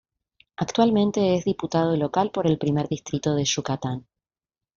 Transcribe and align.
Actualmente 0.57 1.35
es 1.35 1.45
diputado 1.45 1.95
local 1.95 2.31
por 2.31 2.47
el 2.47 2.57
primer 2.57 2.87
distrito 2.87 3.35
de 3.35 3.45
Yucatán. 3.45 4.07